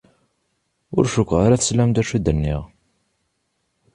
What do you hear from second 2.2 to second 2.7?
d-nniɣ.